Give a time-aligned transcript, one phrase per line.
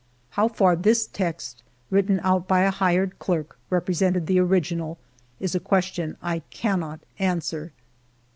[0.31, 4.97] How far this text, written out by a hired clerk, represented the original,
[5.39, 7.71] is a question I cannot answer.